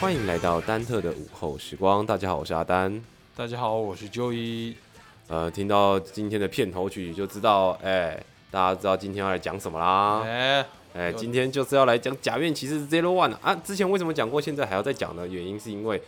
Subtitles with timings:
[0.00, 3.00] 欢迎来到丹特的午后时光，大家好，我是阿丹。
[3.36, 4.74] 大家好，我是 Joey。
[5.28, 8.20] 呃，听到今天的片头曲就知道，哎、
[8.50, 10.24] 大家知道今天要来讲什么啦？
[10.26, 10.66] 哎、
[10.96, 13.54] 哎、今天就是要来讲假面骑士 Zero One 啊！
[13.62, 15.28] 之前为什么讲过，现在还要再讲呢？
[15.28, 16.00] 原因是因为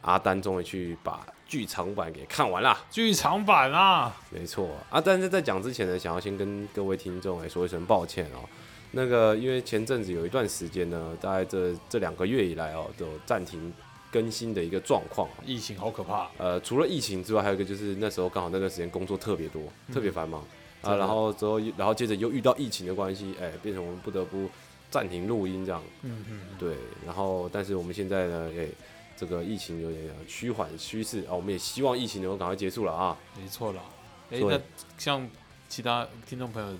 [0.00, 2.76] 阿丹终于去把剧场版给看完啦。
[2.90, 8.42] 剧场版啊，没错啊，但是在讲之前呢，想要先跟各位听众来说一声抱歉哦。
[8.90, 13.72] 那个，因为前阵子有一段时间呢，大概这这两个月以来哦，都暂停
[14.10, 15.28] 更新的一个状况。
[15.46, 16.28] 疫情好可怕。
[16.38, 20.44] 呃，除了疫情之外，还有一个就是那时候刚好那段时间工作特别多，特别繁忙
[20.84, 24.48] 啊，然后之后，然后接着又遇到疫情的关系，哎、变成我们不得不
[24.90, 25.82] 暂停录音这样。
[26.02, 28.68] 嗯嗯，对，然后但是我们现在呢，哎、
[29.16, 33.16] 这个疫情有点趋缓趋势啊，我们也希望疫情能够赶快结束了啊。
[33.40, 33.82] 没错啦。
[34.30, 34.60] 哎、对那
[34.98, 35.28] 像
[35.68, 36.78] 其他听众朋友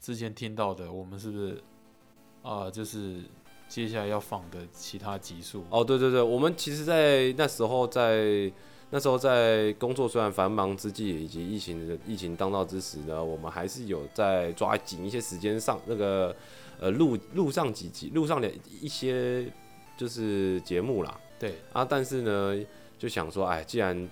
[0.00, 1.62] 之前听到的，我们是不是
[2.42, 3.22] 啊、就是
[3.68, 5.64] 接下来要放的其他集数？
[5.68, 8.52] 哦，对对对，我们其实，在那时候在
[8.90, 16.34] 那时候在工作虽然繁忙之际，以及疫情的疫情当道之时呢，我们还是有在抓紧一些时间上那个
[16.78, 19.46] 呃录录上几集，录上的一些
[19.96, 22.56] 就是节目啦对，啊，但是呢，
[22.98, 24.08] 就想说，哎，既然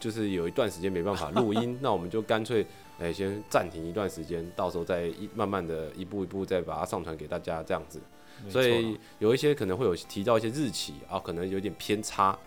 [0.00, 2.66] 就是有一段时间没办法录音， 那我们就干脆
[2.98, 8.00] 哎先暂停一段时间，到时候再一慢慢的一步一步再把它上传给大家这样子。
[8.48, 12.38] 所以有一些可能会有提到一些日期啊，可能有点偏差，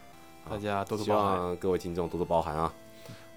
[0.50, 1.40] 大家多多希包涵。
[1.40, 2.74] 望各位听众多多包涵啊。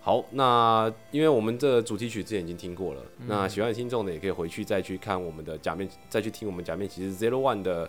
[0.00, 7.88] 好，那因为我们这主题曲之前已经听过了，嗯那喜欢的听众呢，也可以回去再去看我们的假面，再去听我们假面骑士 Zero One 的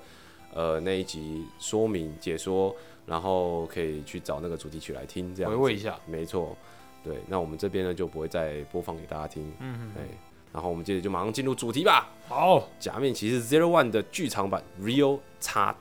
[0.54, 2.76] 呃那一集说明解说，
[3.08, 5.98] 然后可以去找那个主题曲来听，这样回味一下。
[6.06, 6.56] 没错，
[7.04, 10.08] 对，那我们这边呢就不会再播放给大家听，嗯嗯哎，
[10.54, 12.12] 然后我们接着就马上进入主题吧。
[12.28, 15.74] 好假面骑士 Zero One 的剧场版 Real Time。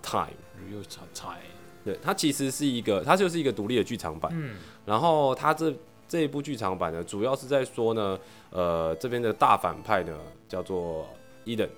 [0.66, 0.82] ，Real
[1.14, 1.51] Time。
[1.84, 4.30] 对，它其实是一个，它就是一个独立的剧场版。
[4.34, 4.56] 嗯，
[4.86, 5.74] 然后它这
[6.08, 8.18] 这一部剧场版呢，主要是在说呢，
[8.50, 10.16] 呃，这边的大反派呢
[10.48, 11.06] 叫做
[11.44, 11.68] 伊登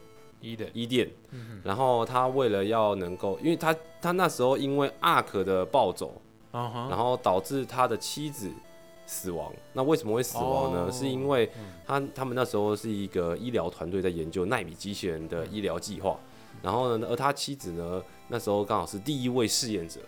[0.41, 0.67] 伊的。
[0.73, 6.21] 伊甸，嗯然后他为了要能够，因为他他那时候因为阿克的暴走。
[6.89, 8.49] 然后导致他的妻子
[9.09, 9.53] 死亡。
[9.73, 10.87] 那为什么会死亡呢？
[10.89, 16.17] 哦是因为嗯他他们那时候是一个医疗团队在研究纳米机器人的医疗计划，
[16.63, 20.01] 然后呢，而他妻子呢，那时候刚好是第一位试验者。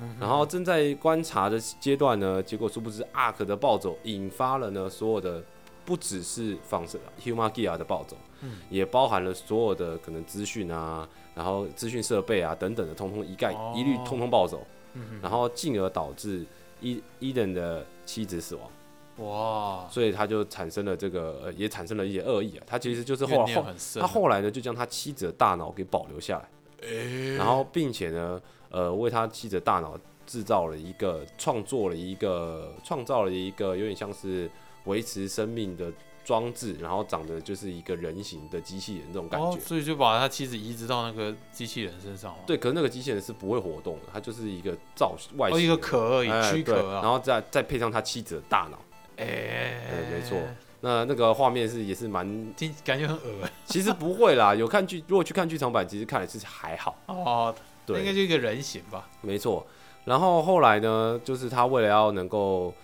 [0.00, 5.44] 嗯然后正在观察的阶段呢，结果殊不知 Ark 的暴走引发了呢所有的
[5.84, 8.56] 不只是放射 Humagia 的暴走，嗯。
[8.70, 13.74] 也包含了所有的可能资讯啊，然后资讯设备啊等等的，通通一概哦。
[13.76, 15.20] 一律通通暴走，嗯哼。
[15.20, 16.46] 然后进而导致
[16.80, 18.70] 伊伊登的妻子死亡，
[19.18, 23.66] 哇，所以他就产生了这个呃也产生了一些恶意啊，他其实就是后来后。
[24.00, 26.48] 他后来呢就将他妻子的大脑给保留下来。
[26.88, 28.40] 哎然后并且呢，
[28.70, 29.96] 呃，为他妻子的大脑
[30.26, 34.50] 制造了一个，创作了一个，创造了一个有点像是
[34.86, 35.92] 维持生命的
[36.24, 39.46] 装置，然后长得就是一个人形的机器人这种感觉。
[39.46, 42.38] 哦，所以就把他妻子移植到那个机器人身上了。
[42.46, 47.02] 对，可是那个机器人是不会活动的，它就是一个造外形一个壳而已，躯壳啊。
[47.02, 48.78] 然后再再配上他妻子的大脑，
[49.22, 50.38] 哎，对没错。
[50.80, 53.48] 那那个画面是也是蛮，听感觉很恶。
[53.64, 57.54] 其实不会啦，有看剧，如果去看剧场版，其实看来是还好，哦，
[57.86, 58.00] 对。
[58.00, 59.08] 应该，就一个人形吧？
[59.20, 59.64] 没错。
[60.04, 62.74] 然后后来呢，就是他为了要能够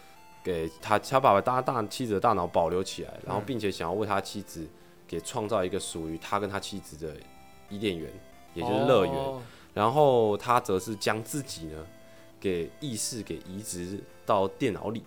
[0.44, 3.44] 给他，他爸爸大大妻子的大脑保留起来，然后嗯。
[3.44, 4.64] 并且想要为他妻子
[5.06, 7.12] 给创造一个属于他跟他妻子的
[7.68, 8.08] 伊甸园，
[8.54, 9.12] 也就是乐园。
[9.12, 9.42] 哦。
[9.74, 11.84] 然后他则是将自己呢
[12.38, 15.02] 给意识给移植到电脑里，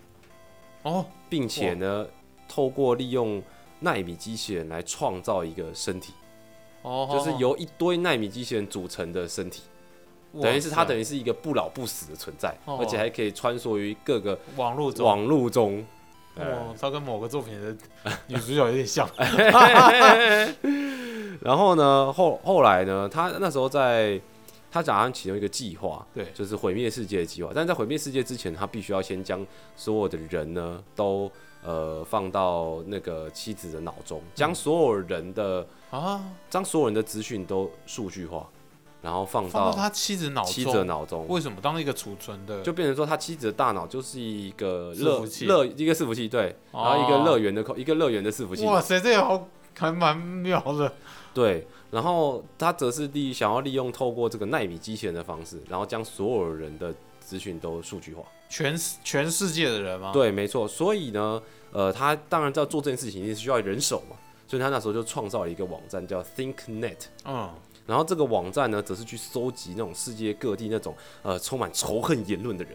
[0.82, 2.06] 哦，并且呢
[2.48, 3.42] 透过利用
[3.80, 6.12] 纳米机器人来创造一个身体，
[6.82, 9.62] 哦，就是由一堆纳米机器人组成的身体，
[10.40, 12.78] 等于是它等于是一个不老不死的存在，哦。
[12.80, 15.84] 而且还可以穿梭于各个网络中，网络中。
[16.36, 17.76] 哦，它跟某个作品的
[18.26, 19.08] 女主角有点像。
[21.42, 24.18] 然后呢，后后来呢，他那时候在
[24.72, 26.32] 他打算启动一个计划，对。
[26.34, 27.52] 就是毁灭世界的计划。
[27.54, 29.46] 但是在毁灭世界之前，他必须要先将
[29.76, 31.30] 所有的人呢都
[31.62, 38.48] 呃放到那个妻子的脑中，将所有人的啊，将所有人的资讯都数据化，
[39.02, 42.62] 然后放到他妻子脑妻子的中，脑中，为什么当一个储存的？
[42.62, 49.48] 就变成说他妻子的大脑就是一个乐乐一个伺服器，对，然后一个乐园的口一个乐园的伺服器，哇塞，这个好
[49.78, 50.92] 还蛮妙的。
[51.34, 58.22] 对，然后他则是利想要利用透过这个纳米机器人的方式，然后将所有人的资讯都数据化。
[58.48, 60.68] 全世全世界的人吗？，对，没错。
[60.68, 61.42] 所以呢，
[61.72, 64.16] 呃，他当然要做这件事情，一定是需要人手嘛。
[64.46, 67.50] 所以他那时候就创造了一个网站叫 ThinkNet，嗯，
[67.86, 72.74] 然后这个网站呢，则是去搜集那种世界各地那种呃充满仇恨言论的人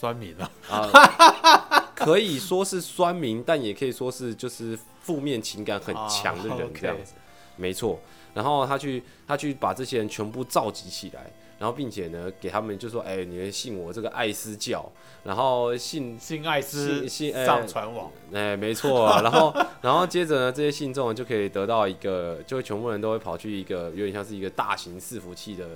[0.00, 7.12] 酸民啊，啊、 可以说是酸民，但也可以说是就是负面情感很强的人啊这样子。
[7.58, 7.98] 没错，
[8.32, 14.90] 然后他去他去把这些人全部召集起来，然后并且呢给他们就说，哎、你们信我这个艾斯教，
[15.24, 25.66] 然后信信爱斯信上传网，哎、没错啊，然后 然后接着呢，这些信众就可以得到一个，就全部人都会跑去一个有点像是一个大型伺服器的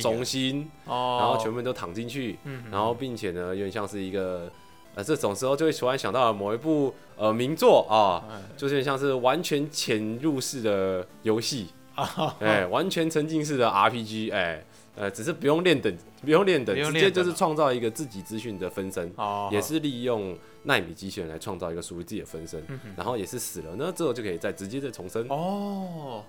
[0.00, 4.50] 中心，哦，然后全部人都躺进去，嗯，然后并且呢，有点像是一个。
[4.94, 26.22] 呃，这种时候就会突然想到了某一部呃名作啊，嗯就是像是完全潜入式的游戏，啊，哎、完全沉浸式的 RPG，哎、呃，只是不用练等，不用练等，直接就是创造一个自己资讯的分身，哦，也是利用纳米机器人来创造一个属于自己的分身，嗯然后也是死了呢之后就可以再直接再重生，哦，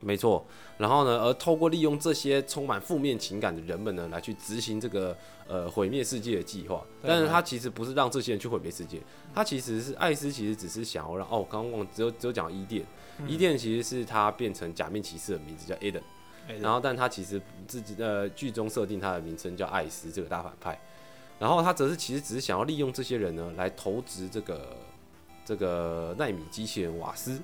[0.00, 0.44] 没错。
[0.78, 5.16] 然后呢，而透过利用这些充满负面情感的人们呢，来去执行这个
[5.46, 6.82] 呃毁灭世界的计划。
[7.02, 9.00] 但是他其实不是让这些人去毁灭世界，
[9.34, 12.84] 他其实是艾斯，其实只是想要让哦，刚刚忘只有只有讲到伊甸，
[13.18, 16.02] 嗯伊甸其实是他变成假面骑士的名字叫 Eden。
[16.48, 20.80] 哎然后但他其实自己呃剧中设定他的名称叫艾斯这个大反派，
[21.38, 24.76] 然后他则是其实只是想要利用这些人呢来投掷这个
[25.44, 27.40] 这个纳米机器人瓦斯，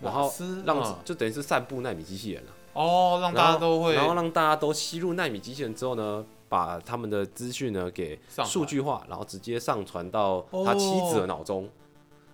[0.00, 0.32] 然后
[0.64, 0.96] 让、嗯。
[1.04, 11.68] 就等于是散布纳米机器人了、哦，让大家都会然后让大家都吸入纳米机器人之后呢，把他们的资讯呢给数据化，然后直接上传到他妻子的脑中。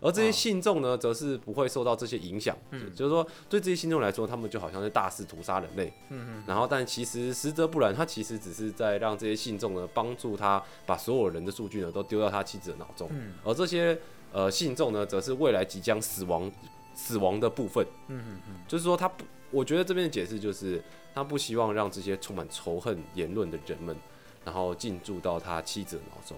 [0.01, 2.95] 而这些哦信众呢，则是不会受到这些影响，嗯。
[2.95, 13.33] 就是说，对这些信众来说，他们就好像是大肆屠杀人类，嗯嗯然后，但其实实则不然，他其实只是在让这些信众呢，帮助他把所有人的数据呢都丢到他妻子的脑中，嗯。
[13.43, 13.99] 而这些
[14.31, 16.53] 呃信众呢，则是未来即将死亡
[16.95, 17.87] 死亡的部分。
[18.09, 20.83] 嗯嗯嗯，就是说，他不，我觉得这边的解释就是，
[21.15, 23.97] 他不希望让这些充满仇恨言论的人们，
[24.45, 26.37] 然后进驻到他妻子的脑中，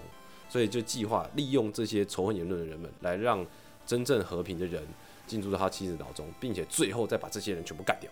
[0.49, 3.45] 所以就计划利用这些仇恨言论的人们，来让
[3.85, 4.85] 真正和平的人
[5.25, 8.09] 进驻到他妻子脑中，并且最后再把这些人全部干掉。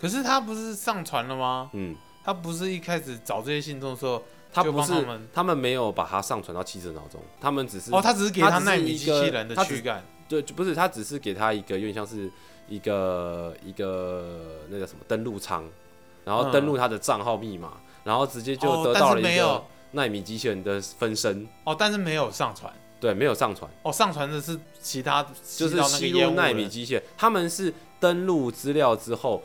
[0.00, 1.70] 可是他不是上传了吗？
[1.72, 4.22] 嗯，他不是一开始找这些信众的时候，
[4.52, 12.30] 他不是他们他们没有把它上传到妻子的脑中，他们只是哦，他只是给他纳米机器人的躯干，对，就不是他只是给他一个有点像是
[12.68, 15.64] 一个一个那个什么登录舱，
[16.24, 17.72] 然后登录他的账号密码，
[18.04, 21.48] 然后直接就得到了一个纳米机器人的分身。
[21.64, 22.72] 哦，但是没有上传。
[23.00, 25.22] 对，没有上传，哦，上传的是其他，
[25.56, 29.40] 就是吸到那吸入纳米机器人，他们是登录资料之后，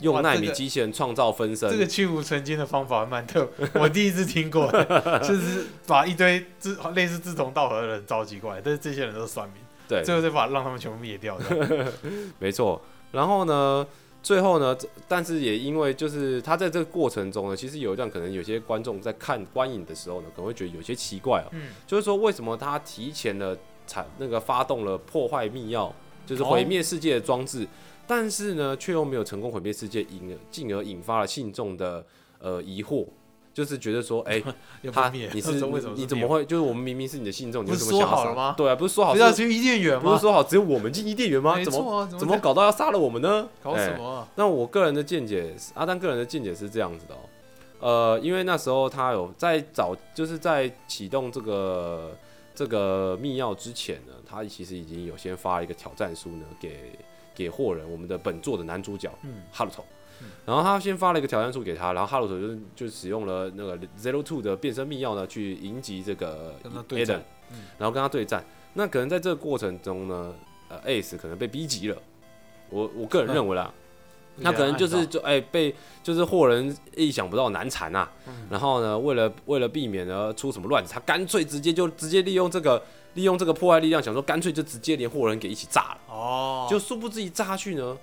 [0.00, 1.70] 用纳米机器人创造分身。
[1.70, 4.70] 这个去无存精的方法蛮特，我第一次听过，
[5.26, 9.56] 就是把一堆志类似志同道合的人召集过来，但是这些人都是酸民，
[9.88, 11.92] 对，最后再把让他们全部灭掉的。
[12.38, 12.80] 没错。
[13.12, 13.86] 然后呢，
[14.22, 14.76] 最后呢，
[15.08, 23.56] 但是也因为就是他在这个过程中呢，其实有一段可能有些观众在看观影的时候呢，可能会觉得有些奇怪哦、嗯，就是说为什么他提前的
[23.86, 25.90] 产那个发动了破坏密钥，
[26.26, 27.66] 就是毁灭世界的装置，
[28.06, 32.04] 但是呢，却又没有成功毁灭世界，引进而引发了信众的
[32.38, 33.06] 呃疑惑。
[33.54, 34.42] 就是觉得说，哎、
[34.92, 35.52] 他你是
[35.96, 36.44] 你怎么会？
[36.44, 40.02] 就是我们明明是你的信众，你不是说好了吗对啊，不是说好是不是要去伊甸园吗？
[40.02, 41.62] 不是说好只有我们进伊甸园吗？
[41.64, 43.48] 怎么怎么搞到要杀了我们呢？
[43.62, 44.28] 搞哎什么啊？
[44.36, 47.18] 那我个人的见解，阿丹个人的见解是这样子的哦、
[47.80, 52.16] 呃，因为那时候他有在早，就是在启动这个
[52.54, 56.92] 这个密钥之前呢，他其实已经有先发了一个挑战书呢，给
[57.34, 59.97] 给霍人，我们的本作的男主角嗯哈鲁头嗯。
[60.46, 66.54] 然后他先发了一个挑战书给他，然后哈鲁索就就使用了那个 Zero Two 的变身密钥呢，去迎击这个
[66.88, 67.20] Eden，
[67.50, 68.44] 嗯然后跟他对战。
[68.74, 70.34] 那可能在这个过程中呢，
[70.68, 71.96] 呃，Ace 可能被逼急了，
[72.70, 73.72] 我我个人认为啦，
[74.42, 78.46] 他可能就是就哎、被就是霍人意想不到难缠啊，嗯。
[78.50, 82.80] 然后呢，为了为了避免呢出什么乱子，他干脆直接就直接利用这个
[83.14, 87.96] 利用这个破坏力量，想说干脆就直接连霍人给一起炸了，哦，就殊不知一炸下去呢，啊，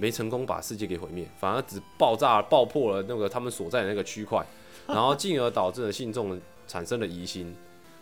[0.00, 4.44] 没成功把世界给毁灭，反而只爆炸爆破了那个他们所在的那个区块，
[4.88, 7.54] 然后进而导致了信众产生了疑心，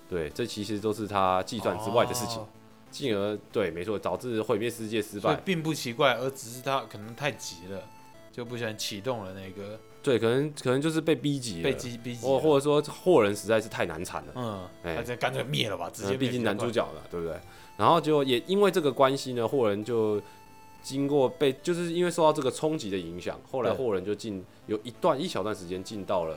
[0.08, 2.38] 对，这其实都是他计算之外的事情。
[2.40, 2.48] 哦
[2.90, 5.36] 进而对，没错，导致毁灭世界失败。
[5.44, 7.82] 并不奇怪，而只是他可能太急了，
[8.32, 14.32] 就不小心启动了那个对，可能可能就是被逼急了，被逼逼急或了，或者说霍人实在是太难缠了。
[14.36, 17.36] 嗯，哎他这干脆灭了吧，直接毕竟男主角了，对不对？
[17.76, 20.18] 然后就也因为这个关系呢，霍人就
[20.82, 23.78] 经过被，就是因为受到这个冲击的影响，后来对。
[23.78, 26.36] 霍人就进有一段一小段时间进到了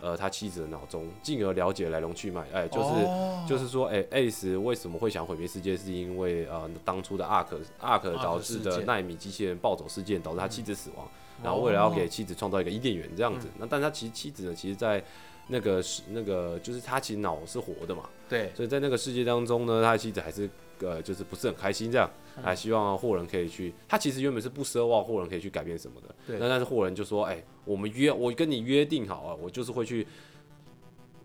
[0.00, 2.46] 呃他妻子的脑中，进而了解来龙去脉。
[2.52, 3.44] 哎，就是、哦。
[3.48, 7.46] 就是说，哎，Ace 为什么会想毁灭世界，是因为呃当初的 Ark
[7.80, 11.08] Ark 导致的纳米机器人暴走事件导致他妻子死亡，
[11.44, 15.02] 然后为了要给哦妻子创造一个伊甸园这样子，那但他其实妻子呢，其实在
[15.46, 22.42] 那个是那个就是他其实脑是活的嘛，对所以在那个世界当中呢，他的妻子还是呃就是不是很开心这样，嗯。
[22.42, 26.38] 还希望霍人可以去，他其实原本是不奢望霍人可以去改变什么的，对。
[26.38, 30.06] 那但是霍人就说，哎、我们约我跟你约定好啊，我就是会去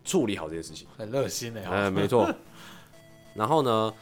[0.04, 0.88] 处理好这件事情。
[0.98, 2.34] 很热心的哎、呀，没错。
[3.34, 3.94] 然后呢，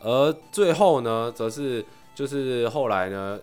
[0.00, 1.84] 而最后呢，则是
[2.14, 3.40] 就是后来呢，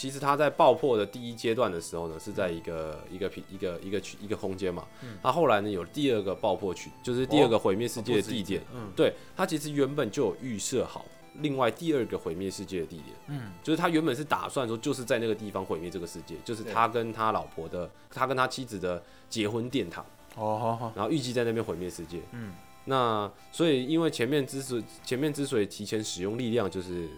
[0.00, 4.86] 其实他在爆破的第一阶段的时候呢，是在一个一个平一个一个区一个空间嘛。
[5.02, 5.18] 嗯。
[5.22, 8.62] 他后来呢有第二个爆破区，就是第二个毁灭世界的地点。
[8.74, 8.90] 嗯。
[8.96, 11.04] 对他其实原本就有预设好。
[11.34, 20.04] 另外第二个毁灭世界的地点，嗯，就是他原本是打算说，就是在那个地方毁灭这个世界，就是他跟他老婆的，他跟他妻子的结婚殿堂，
[20.34, 22.20] 哦好好，然后预计在那边毁灭世界。
[22.32, 22.52] 嗯，
[22.84, 27.08] 那所以，因为前面之所前面之所以提前使用力量，就是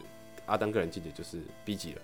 [0.45, 2.03] 阿丹个人记得就是逼急了，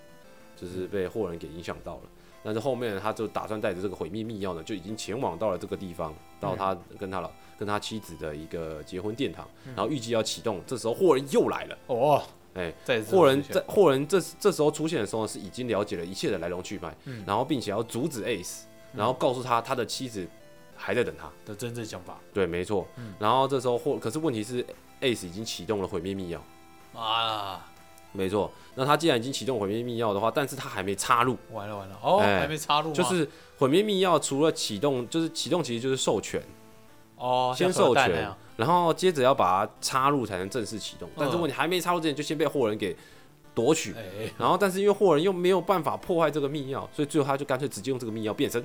[0.61, 2.03] 就是被霍人给影响到了。
[2.43, 10.61] 但是后面他就打算带着这个毁灭密钥呢，就已经前往到了这个地方，到他跟他老跟他妻子的一个结婚殿堂，然后预计要启动。
[10.67, 12.23] 这时候霍人又来了，哦，
[12.55, 12.73] 哎，
[13.11, 17.25] 霍人在霍人这这时候出现的时候呢，是已经了解了一切的来龙去脉，嗯。
[17.27, 18.61] 然后并且要阻止 Ace，
[18.95, 20.27] 然后告诉他他的妻子
[20.77, 21.31] 还在等他。
[21.45, 22.19] 的真正想法。
[22.33, 22.87] 对，没错。
[22.97, 23.15] 嗯。
[23.19, 24.65] 然后这时候霍，可是问题是
[25.01, 26.39] Ace 已经启动了毁灭密钥，
[26.99, 27.67] 啊，
[28.13, 28.51] 没错。
[28.75, 36.41] 那他既然已经启动毁灭密钥的话，但是他还没插入，完了完了，哦，哎还没插入吗，就是毁灭密钥除了启动，就是启动其实就是授权，
[37.17, 41.09] 哦，先像核授权弹那样，然后接着要把它插入才能正式启动。
[41.17, 42.97] 但是嗯问题还没插入之前，就先被霍人给
[43.55, 43.93] 夺取。
[43.95, 48.65] 哎，然后，但是因为霍人又没有办法破坏这个密钥，所以最后他就干脆直接用这个密钥变身。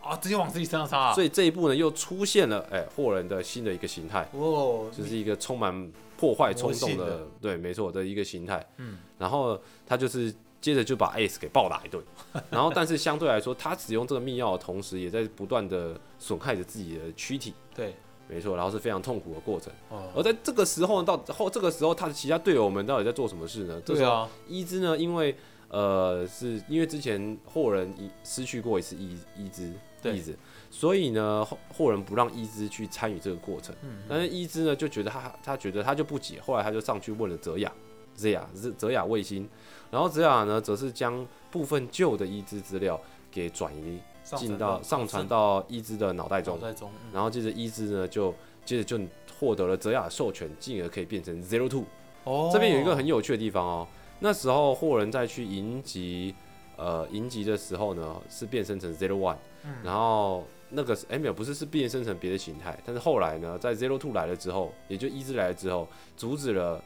[0.00, 4.26] 啊，直接往自己身上插啊，所以这一步呢，又出现了哎霍人的新的一个形态。
[4.32, 8.66] 哦，就是一个充满破坏冲动的的，对，没错的一个形态。
[8.76, 12.02] 嗯，然后他就是接着就把 Ace 给暴打一顿，
[12.50, 17.94] 然后但是相对来说，他使用这个密钥的同时，也在不断的损害着自己的躯体，对，
[18.28, 19.72] 没错，然后是非常痛苦的过程。
[19.88, 20.10] 哦。
[20.14, 23.80] 而哦，在这个时候呢，到后这个时候，他的其他队友们到底在做什么事呢？
[23.82, 25.36] 对啊，伊之呢，因为
[25.68, 29.72] 呃，是因为之前霍人一失去过一次伊伊之
[30.02, 30.16] 对。
[30.16, 30.36] 意志，
[30.70, 33.74] 所以呢，霍霍人不让伊之去参与这个过程。
[33.82, 37.72] 嗯，但是伊之呢就觉得他他觉得他就不解，后来他就上去问了泽雅，
[38.14, 39.48] 泽雅泽泽雅卫星，
[39.90, 43.98] 然后泽雅呢则是将部分旧的伊之资料给转移
[44.36, 45.08] 进到上。
[45.08, 47.10] 传到伊之的脑袋中，脑袋中，嗯。
[47.14, 48.34] 然后接着伊之呢就
[48.64, 49.00] 接着就
[49.38, 51.84] 获得了泽雅的授权，进而可以变成 Zero Two。
[52.24, 53.88] 哦，这边有一个很有趣的地方哦，
[54.20, 56.34] 那时候霍人在去迎击
[56.76, 59.76] 呃迎击的时候呢，是变身成 Zero One，、嗯。
[59.82, 66.82] 然后那个哎没有不是是变身成别的形态，但是后来呢，在 Zero Two 来了之后，也就伊之来了之后，阻止了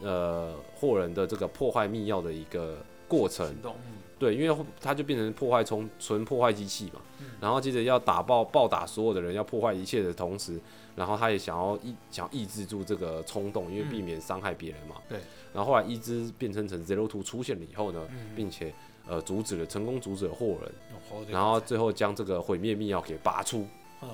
[0.00, 3.54] 呃霍人的这个破坏密钥的一个过程，
[4.18, 7.26] 对，因为他就变成破坏冲纯破坏机器嘛，嗯。
[7.40, 10.58] 然后接着要打爆暴打所有的人，要破坏一切的同时，
[10.94, 14.96] 然后他也想要抑想要抑制住这个冲动，因为避免伤害别人嘛。
[15.08, 15.18] 对。
[15.52, 18.72] 然后后来伊之变成成 Zero Two 出现了以后呢，嗯，并且
[19.06, 20.72] 呃阻止了成功阻止了霍人，
[21.10, 23.66] 哦然后，最后将这个毁灭密钥给拔出。
[24.02, 24.08] 嗯，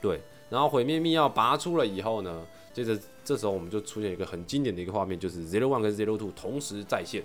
[0.00, 7.22] 对，然后毁灭密钥拔出了以后呢，接着这时候我们就出现一个很经典的一个画面，就是 Zero One 跟 Zero Two 同时在线，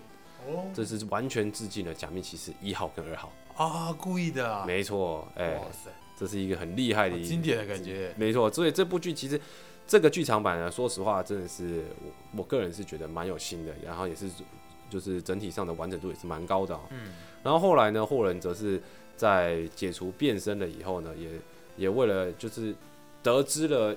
[0.48, 3.32] 哦，这是完全致敬了假面骑士一号跟二号。
[3.56, 9.40] 啊，故意的啊，没错，哎、哇塞，这是一个很厉害的经典的感觉，没错，所以这部剧其实
[9.88, 14.30] 这个剧场版呢，说实话真的是我我个人是觉得蛮有心的，然后也是
[14.90, 16.82] 就是整体上的完整度也是蛮高的、哦。
[16.92, 17.14] 嗯，
[17.44, 18.82] 然后后来呢，霍人则是
[19.16, 21.30] 在解除变身了以后呢，也
[21.78, 22.76] 也为了就是
[23.24, 23.96] 得知了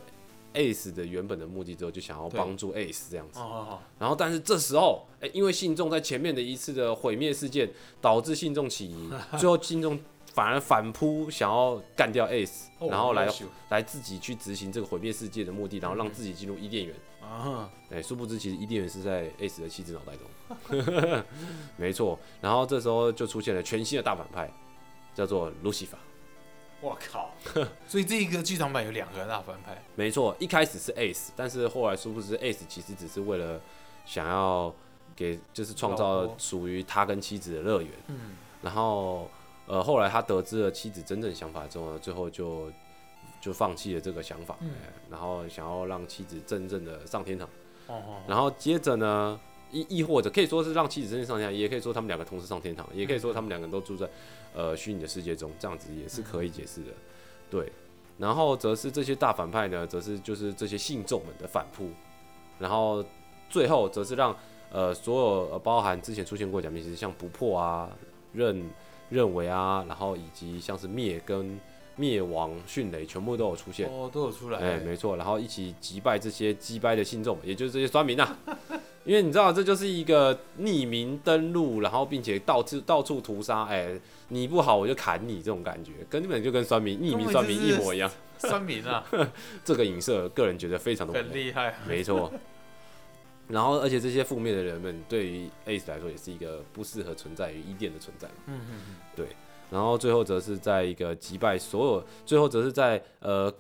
[0.55, 3.39] Ace 的原本的目的之后，就想要帮助 Ace 这样子。
[3.39, 9.99] 哦哦哦，然后但是这时候，哎、因为信众在前面的一次的毁灭事件，导致信众起疑， 最后信众
[10.39, 13.29] 反而反扑，想要干掉 Ace，哦然后来
[13.71, 16.95] 来自己去执行这个毁灭世界的目的，然后让自己进入伊甸园。
[17.21, 21.25] 啊，哎、殊不知其实伊甸园是在 Ace 的妻子脑袋中，
[21.77, 22.17] 没错。
[22.41, 24.49] 然后这时候就出现了全新的大反派，
[25.13, 25.99] 叫做 Lucifer。
[26.81, 27.35] 我靠，
[27.89, 33.61] 所以这个剧场版有两个大反派，没错，一开始是 Ace，但是后来殊不知 Ace 其实只是为了
[34.07, 34.73] 想要
[35.17, 37.91] 给就是创造婆属于他跟妻子的乐园。
[38.07, 39.29] 嗯，然后
[39.69, 42.73] 呃，后来他得知了妻子真正想法之后呢，最后就
[43.41, 47.47] 就放弃了这个想法，嗯哎然后想要让妻子真正的上天堂。
[47.87, 49.39] 哦哦，然后接着呢，
[49.71, 54.09] 亦亦或者可以说是让妻子真正上天堂，也可以说他们两个同时上天堂，也可以说他们两个都住在
[54.55, 56.91] 呃虚拟的世界中，这样子也是可以解释的。
[57.51, 57.71] 对，
[58.19, 61.91] 然后则是这些大反派呢，则是就是这些信众们的反扑，
[62.59, 63.05] 然后
[63.49, 64.37] 最后则是让
[64.71, 67.91] 呃所有呃包含之前出现过假面骑士，像不破啊、
[68.33, 68.69] 认
[69.11, 71.59] 认为啊，然后以及像是灭跟
[71.97, 73.89] 灭亡、迅雷，全部都有出现。
[73.89, 74.59] 哦，都有出来。
[74.59, 78.37] 哎、没错，然后一起击败这些击败的信众，也就是这些酸民啊。
[79.05, 83.99] 因为你知道，这就是一个匿名登录，然后并且到处到处屠杀，哎、
[84.29, 88.11] 你不好我就砍你这种感觉，根本就跟酸民匿名酸民一模一样。
[88.39, 89.03] 酸民啊，
[89.65, 91.75] 这个影射，个人觉得非常的很厉害。
[91.89, 92.31] 没错。
[93.49, 98.29] 然后，而且这些负面的人们对于 Ace 来说，也是一个不适合存在于伊甸的存在。
[98.29, 98.35] 嘛。
[98.47, 98.81] 嗯嗯
[99.17, 99.27] 嗯，
[99.71, 103.53] 然后最后则是在一个击败所有，最后则是在呃，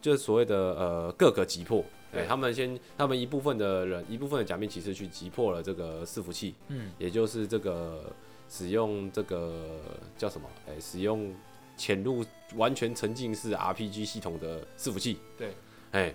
[0.00, 2.22] 就是所谓的呃各个击破，对。
[2.22, 8.12] 对他们先，他们一部分的人，一部分的假面骑士去击破了这个伺服器，嗯，也就是这个
[8.48, 9.80] 使用这个
[10.16, 10.48] 叫什么？
[10.68, 11.34] 哎、使用
[11.76, 15.52] 潜入完全沉浸式 RPG 系统的伺服器，对，
[15.90, 16.14] 哎、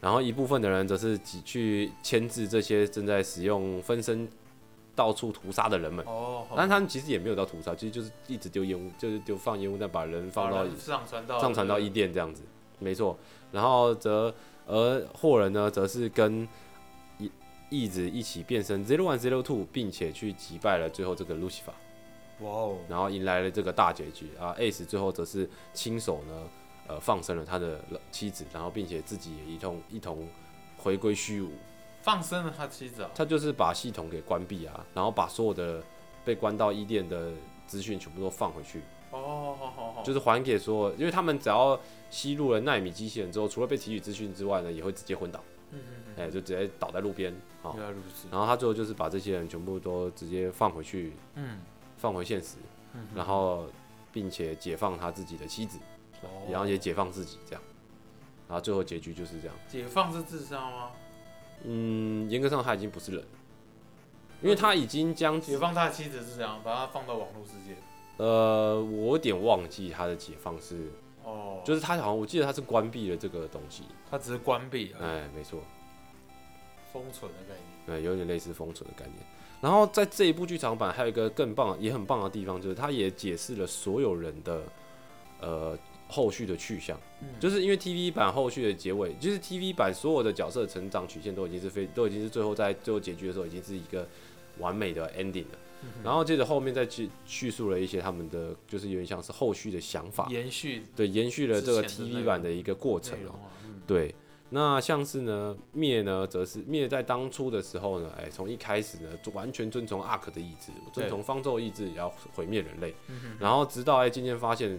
[0.00, 4.26] 然后一部分的人则是挤去牵制这些正在使用分身
[4.96, 6.04] 到处屠杀的人们。
[6.06, 12.42] 哦，但他们其实也没有到屠杀，其实就是一直丢烟雾，就是丢放烟雾弹，把人放到上传到上传到伊甸这样子，
[12.78, 13.16] 没错。
[13.52, 14.34] 然后则
[14.66, 16.48] 而霍人呢，则是跟
[17.18, 17.30] 一
[17.68, 21.72] 一直一起变身 Zero One Zero Two，并且去击败了最后这个路西法，
[22.40, 24.54] 哇哦，然后迎来了这个大结局啊。
[24.58, 26.48] Ace 最后则是亲手呢，
[26.90, 27.80] 呃，放生了他的
[28.10, 30.26] 妻子，然后并且自己也一同一同
[30.76, 31.52] 回归虚无。
[32.02, 35.80] 放生了他妻子啊，他就是把系统给关闭啊，然后把所有的
[36.24, 37.30] 被关到伊甸的
[37.66, 38.80] 资讯全部都放回去。
[39.12, 41.78] 哦，好好好，就是还给所有，因为他们只要
[42.10, 45.78] 吸入了纳米机器人之后，除了被提取资讯之外呢，也会直接昏倒，嗯
[46.08, 47.32] 嗯哎、就直接倒在路边。
[47.62, 51.60] 好嗯，，原来如此，然后他最后就是把这些人全部都直接放回去，嗯
[51.98, 52.56] 放回现实，
[52.94, 53.66] 嗯，然后
[54.10, 55.89] 并且解放他自己的妻子，哦
[56.50, 57.62] 然后也解放自己，这样。
[58.48, 59.56] 然后最后结局就是这样。
[59.68, 60.90] 解放是自杀吗？
[61.64, 63.24] 嗯，严格上他已经不是人，
[64.42, 67.76] 因为他已经将解放他的妻子是这样，把他放到网络世界。
[68.16, 70.90] 呃，我有点忘记他的解放是，
[71.24, 75.60] 哦，就是他好像我记得他是关闭了这个东西，他只是关闭了，哎，没错。
[76.92, 77.64] 封存的概念。
[77.86, 79.18] 对，有点类似封存的概念。
[79.60, 84.62] 然后在这一部剧场版还有一个更棒、也很棒的地方，就是他也解释了所有人的
[85.40, 85.78] 呃
[86.10, 86.98] 后续的去向。
[87.22, 87.28] 嗯。
[87.38, 94.06] 就是因为 TV 版后续的结尾，就是 TV 版所有的角色成长曲线都已经是非都已经是最后在最后结局的时候已经是一个
[94.58, 95.58] 完美的 ending 了。
[95.82, 103.32] 嗯然后接着后面再去叙述了一些他们的，就是有点像是后续的想法，延续对，延续了这个 TV 版的一个过程哦、
[103.86, 104.14] 对，
[104.50, 112.94] 那像是呢，灭呢，则是灭在当初的时候呢，哎，从一开始呢，就完全遵从 Ark 的意志，遵从方舟的意志，也要毁灭人类。
[113.38, 114.78] 然后直到哎渐渐发现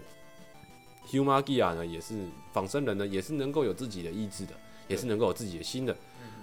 [1.08, 4.54] ，Humagia 呢，也是仿生人呢，也是能够有自己的意志的，
[4.88, 5.94] 也是能够有自己的心的。
[5.94, 5.98] 嗯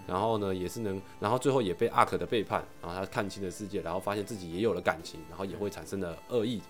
[0.09, 6.63] 然后呢，也是能，然后最后也被 Ark 的背叛，然后他看清了世界，然后发现自己也有了感情，然后也会产生了恶意，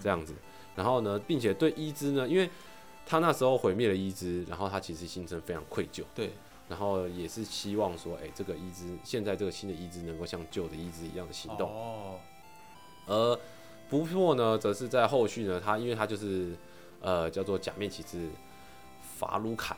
[0.00, 0.32] 这样子。
[0.74, 2.48] 然后呢，并且对伊之呢，因为
[3.04, 6.04] 他那时候毁灭了伊之，然后他其实心生非常愧疚。
[6.14, 6.30] 对，
[6.70, 11.68] 然后也是希望说，哎、这个伊之现在这个新的伊之能够像旧的伊之一样的行动。
[11.68, 12.18] 哦，
[13.06, 13.38] 而
[13.90, 16.56] 不破呢，则是在后续呢，他因为他就是
[17.00, 18.28] 呃叫做假面骑士
[19.18, 19.76] 法鲁坎，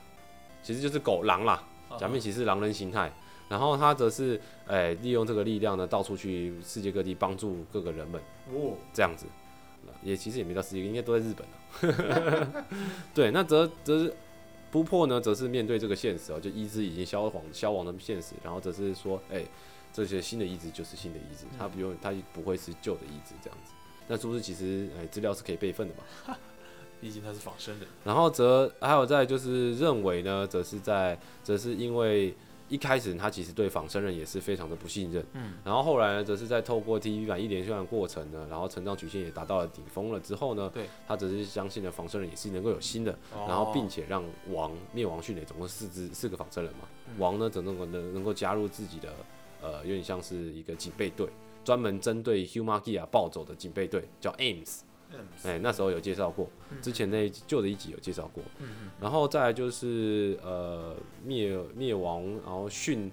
[0.63, 3.13] 其实就是狗狼啦，啊假面骑士狼人形态。
[3.49, 9.27] 然后他则是哎、利用这个力量呢，到处去世界各地帮助各个人们，哦，这样子。
[10.03, 12.65] 也其实也没到世界，应该都在日本了
[13.13, 14.15] 对，那则则是
[14.71, 19.45] 不破呢，则是面对这个现实哦，就意志已经消亡消亡的现实，然后则是说，哎、
[19.93, 23.75] 这些新的意志就是新的意志，他不用，他不会是旧的意志这样子。
[24.09, 26.37] 那是不是其实哎资料是可以备份的嘛？
[27.03, 27.87] 毕竟他是仿生人。
[28.05, 32.33] 然后则还有在就是认为呢，则是在则是因为
[32.69, 49.13] 一开始他其实对仿生人也是非常的不信任，嗯，然后后来呢，则是在透过 TV 版一连串的过程呢，然后成长曲线也达到了顶峰了之后呢，对，他只是相信了仿生人也是能够有新的，哦然后并且让王灭亡训练总共四只四个仿生人嘛，嗯王呢整能能能够加入自己的
[49.61, 51.29] 呃有点像是一个警备队，
[51.65, 54.79] 专门针对 Humagia 暴走的警备队，叫 Ames。
[55.13, 55.51] 嗯。
[55.51, 56.49] 哎、那时候有介绍过，
[56.81, 58.43] 之前那一旧的一集有介绍过，
[59.01, 60.95] 然后再来就是呃
[61.25, 63.11] 灭灭亡，然后迅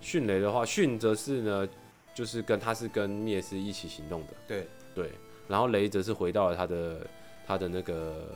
[0.00, 1.68] 迅雷的话，迅则是呢，
[2.14, 4.66] 就是跟他是跟灭是一起行动的，对。
[4.92, 5.08] 对，
[5.46, 7.06] 然后雷则是回到了他的
[7.46, 8.26] 他的那个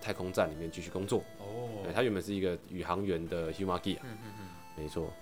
[0.00, 1.82] 太空站里面继续工作，哦。
[1.84, 5.12] 对，他原本是一个宇航员的 Humagia，嗯嗯嗯，没错。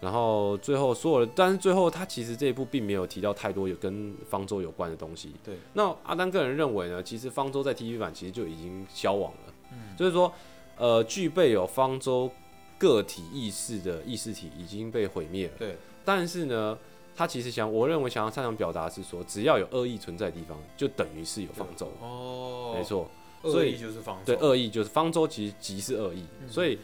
[0.00, 5.32] 然后最后所有的，但是最后他其实这一部并没有提到太多有跟方舟有关的东西。
[5.44, 10.32] 对，那阿丹个人认为呢，其实方舟在 TV 版其实就已经消亡了，嗯就是说，
[10.76, 12.30] 呃，具备有方舟
[12.78, 15.54] 个体意识的意识体已经被毁灭了。
[15.58, 16.78] 对，但是呢，
[17.16, 21.90] 他其实想，我认为想要擅长表达的是说，只要有恶意存在的地方，就等于是有方舟。
[22.00, 23.10] 哦，没，错，
[23.42, 26.22] 恶意就是方对，舟恶意就是方舟，其实即是恶意。
[26.40, 26.78] 嗯所以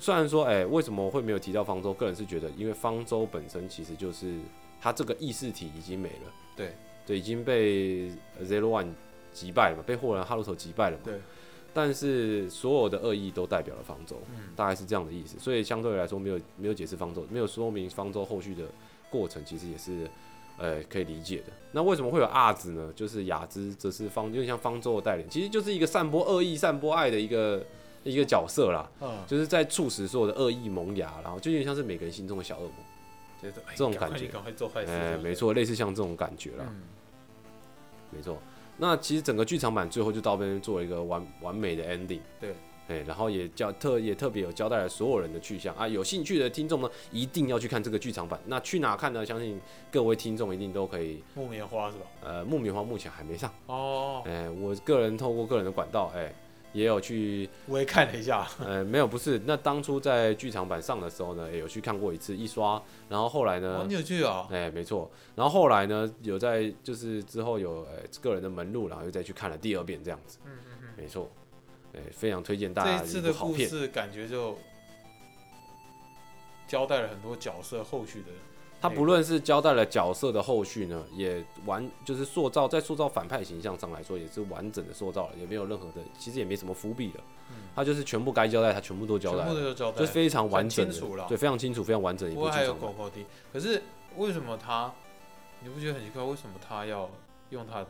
[0.00, 1.94] 虽然说，哎、为什么会没有提到方舟？
[1.94, 4.34] 个人是觉得，因为方舟本身其实就是
[4.80, 6.32] 它这个意识体已经没了。
[6.56, 6.74] 对，
[7.06, 8.10] 对，已经被
[8.42, 8.88] Zero One
[9.32, 11.02] 击败了嘛，被霍兰哈鲁头击败了嘛。
[11.04, 11.20] 对，
[11.72, 15.38] 但是所有的恶意都代表了方舟，嗯大概是这样的意思。
[15.38, 18.64] 所以相对来说，没有没有解释方舟，没有说明方舟后续的
[19.08, 20.10] 过程，其实也是
[20.58, 21.52] 呃可以理解的。
[21.70, 22.92] 那为什么会有阿兹呢？
[22.96, 27.64] 就是雅兹则是方，有点像方舟的代理，其实就是一个散播恶意、散播爱的一个
[28.08, 32.72] 一个角色啦，嗯，就是在促使所有的恶意萌芽，然后就有点像是每个人心中的小恶魔。
[33.40, 36.64] 就是哎这种感觉赶快你赶快做坏事，哎、没，错，类似像这种感觉啦。
[36.68, 36.82] 嗯，
[38.10, 38.36] 没错。
[38.76, 42.18] 那其实整个剧场版最后就到这边做了一个完完美的 ending。
[42.40, 42.52] 对，
[42.88, 45.86] 哎，然后也交特也特别有交代了所有人的去向啊。
[45.86, 48.40] 有兴趣的听众呢，一定要去看这个剧场版。
[48.46, 49.24] 那去哪看呢？
[49.24, 51.22] 相信各位听众一定都可以。
[51.34, 52.06] 木棉花是吧？
[52.24, 53.52] 呃，木棉花目前还没上。
[53.66, 56.34] 哦，哎，我个人透过个人的管道，哎，
[56.72, 57.48] 也有去。
[57.66, 59.40] 我也看了一下， 呃，没有，不是。
[59.44, 62.80] 那当初在剧场版上的时候呢，也有去看过一次一刷。
[63.08, 64.46] 然后后来呢哦，，你有去啊？
[64.50, 65.10] 哎、没错。
[65.34, 70.38] 然后后来呢，有在就是之后有呃、个人的门路，然后又再去看了第二遍这样子。
[70.44, 71.30] 嗯嗯嗯，没错，
[71.94, 73.32] 哎、非常推荐大家这一次的。
[73.32, 74.56] 故事感觉就
[76.66, 78.28] 交代了很多角色后续的，
[78.80, 87.20] 他不论是交代了角色的后续呢，也完就是塑造在塑造反派形象上来说，也是完整的塑造了，也没有任何的，其实也没什么伏笔了。
[87.50, 92.98] 嗯他就是全部该交代，他全部都交代全部了，都交代，就非常完整的清楚了，对，非常清楚，非常完整的一不过还有部剧场版。
[92.98, 93.82] 狗狗的，可是
[94.16, 94.92] 为什么他，
[95.60, 96.22] 你不觉得很奇怪？
[96.22, 97.08] 为什么他要
[97.50, 97.86] 用他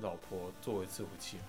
[0.00, 1.44] 老婆作为伺服器吗？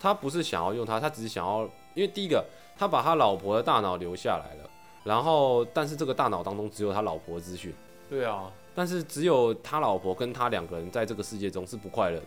[0.00, 2.44] 他不是想要用他，他只是想要，因为第一个，
[2.78, 4.70] 他把他老婆的大脑留下来了，
[5.04, 7.74] 然后但是这个大脑当中只有他老婆的资讯。
[8.08, 12.24] 对啊，但是只有他老婆跟他两个人在这个世界中是不快乐的。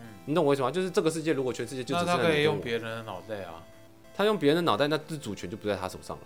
[0.00, 0.70] 嗯，你懂我意思吗？
[0.70, 3.62] 就是这个世界如果全世界就只那他可以用别人的脑袋啊。
[4.16, 6.22] 他用别人的脑袋，那自主权就不在他手上了。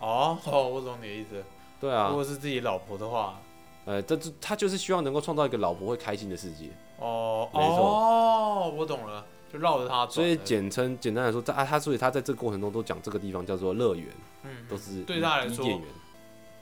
[0.00, 1.42] 哦，哦，我懂你的意思。
[1.80, 3.40] 对啊如，果是自己老婆的话，
[3.86, 6.68] 呃，这这他就是希望能够创造一个老婆会开心的世界，
[6.98, 10.12] 哦，没错哦，我懂了，就绕着他走。
[10.12, 14.06] 所以简称简单来说，在啊他所以他在这个过程中都讲这个地方叫做乐园，
[14.44, 15.80] 嗯，都是对他来说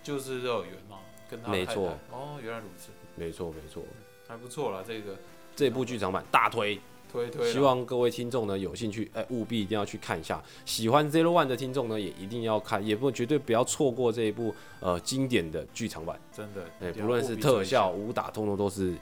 [0.03, 0.99] 就是乐园嘛，
[1.29, 1.99] 跟他没错。
[2.11, 3.83] 哦，原来如此，没错没错。
[4.27, 5.17] 还不错啦，这个
[5.57, 6.79] 这部剧场版大推，
[7.11, 7.51] 推推。
[7.51, 10.43] 希望各位听众呢有兴趣，哎、务必一定要去看一下。
[10.67, 16.21] 喜欢 Zero One 的听众呢，也一定要看，也不绝对不要错过这一部呃经典的剧场版。
[16.31, 18.95] 真的，哎、不论是特效、武打，通通都是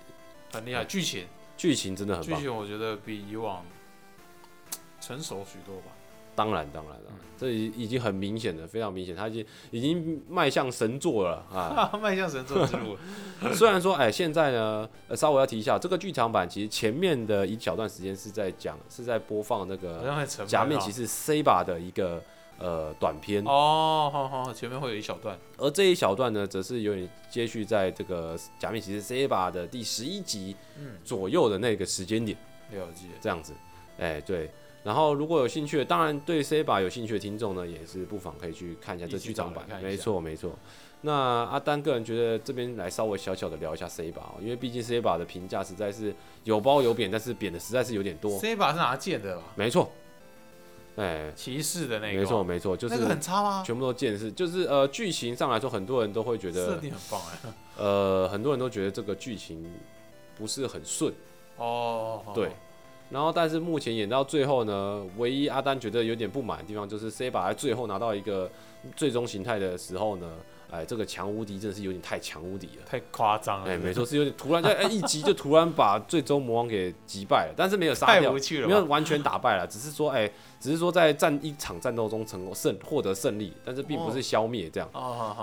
[0.53, 2.39] 很厉害，剧情剧情真的很棒。
[2.39, 3.65] 剧情我觉得比以往
[5.07, 5.93] 成熟许多吧。
[6.35, 11.91] 当然，当然了，嗯这已已经很明显的，非常明显，他已经已经迈向神作了啊！
[12.03, 12.97] 迈向神作之路，
[13.55, 20.27] 虽然说，哎，现在呢，呃稍微要提一下，这个剧场版其实前面的一小段时间是在讲，是在播放那好个。
[20.47, 22.23] 假面骑士 Saber 的一个
[22.59, 25.39] 呃短片，哦，好好，前面会有一小段。
[25.57, 32.37] 而这一小段呢，则是有点接续在这个假面骑士 Saber 的第十一集嗯，左右的那个时间点，
[32.73, 33.07] 了解。
[33.23, 33.55] 这样子，
[33.99, 34.51] 哎，对。
[34.87, 40.53] 然后如果有兴趣的，当然对 Saber 有兴趣的听众呢，也是不妨可以去看一下这剧场版没错，没错。
[41.01, 48.39] 那阿丹个人觉得这边来稍微小小的聊一下 Saber，哦因为毕竟 Saber 的评价实在是有褒有贬，但是贬的实在是有点多。
[48.39, 49.43] 这一把是拿剑的吧？
[49.57, 49.91] 没错，
[50.95, 52.21] 哎，骑士的那个。
[52.21, 53.65] 没错，没错，就是那个很差吗？
[53.67, 57.51] 全部都见识，就是呃剧情上来说，很多人都会觉得，设定很棒哎。
[57.77, 59.69] 呃，很多人都觉得这个剧情
[60.39, 61.13] 不是很顺。
[61.57, 62.51] 哦，哦对，
[63.11, 68.51] 然后但是目前演到最后呢，唯一阿丹觉得有点不满的地方就是 C 把在最后拿到一个
[68.97, 70.29] 最终形态的时候呢，
[70.71, 72.83] 哎，这个强无敌真的是有点太强无敌了。
[72.85, 73.71] 太夸张了。
[73.71, 78.67] 哎，没错，是有点突然，就哎，一击就突然把最终魔王给击败了，但是没有杀掉太无，趣了。
[78.67, 84.89] 没有完全打败了，只是说，哎，只是说在战一场战斗中成功胜获得胜利，但是并不是消灭这样。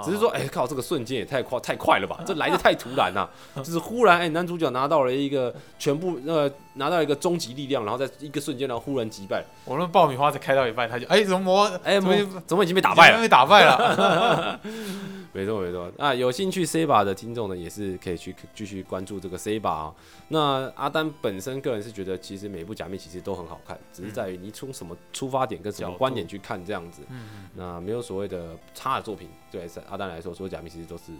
[0.04, 2.20] 只是说，哎、靠，这个瞬间也太快太快了吧？
[2.26, 12.16] 这来的太突然了、 就是忽然，哎、男主角拿到了一个全部呃，拿到一个终极力量，然后在一个瞬间，然后忽然击败，我那爆米花才开到一半，他就哎，怎么魔哎、怎么
[12.48, 13.22] 怎么已经被打败了？
[13.22, 14.60] 被打败了。
[15.34, 15.92] 没错没错。
[15.98, 19.96] 啊，有兴趣 C 把的听众呢，也是可以去继续关注这个 C 把啊。
[20.30, 27.02] 那阿丹本身个人是觉得，其实每部假面骑士都很好看，只是在于你从什么出发点跟什么观点去看这样子。
[27.10, 31.12] 嗯，那没有所谓的差的作品，对阿丹来说，所有假面骑士都是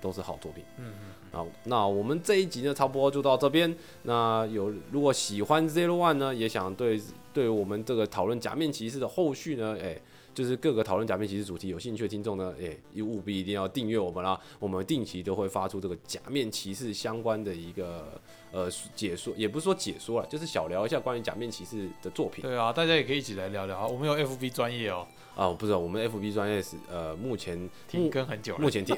[0.00, 0.62] 都是好作品。
[0.78, 3.74] 嗯嗯，好，那我们这一集呢，差不多就到这边。
[4.02, 7.00] 那有如果喜欢 Zero One 呢，也想对
[7.32, 9.98] 对我们这个讨论假面骑士的后续呢，哎、
[10.36, 14.38] 就是各个讨论假面骑士主题有兴趣的听众呢，哎、也务必一定要订阅我们啦。
[14.58, 18.20] 我们定期都会发出这个假面骑士相关的一个
[18.52, 23.88] 呃解说，也不是说解说啦，就是小聊一下关于假面骑士的作品对啊，大家也可以一起来聊聊。
[23.88, 25.48] 我们有 FB 专业哦，啊。
[25.48, 28.60] 我不知道我们 FB 专业是呃目前停更很久了。
[28.60, 28.94] 目前停，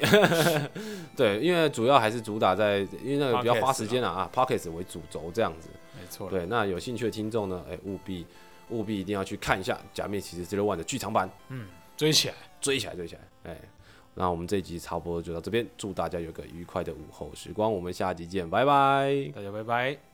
[1.15, 5.69] 对，因为主要还是主打在，因为那个比较花时间啊啊 p o c k e t 为主轴这样子。
[5.97, 8.25] 没错，对，那有兴趣的听众呢，哎、务必
[8.69, 13.57] 务必一定要去看一下《假面骑士 Zero One》的剧场版，嗯，追起来，追起来，追起来，哎、
[14.15, 19.31] 那我们这一集差不多就到这边，祝大家有个愉快的午后时光，我们下集见，拜拜。
[19.35, 20.08] 大家拜拜。